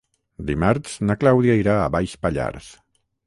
Dimarts 0.45 0.95
na 1.09 1.17
Clàudia 1.25 1.59
irà 1.63 1.77
a 1.83 1.91
Baix 1.97 2.17
Pallars. 2.27 2.73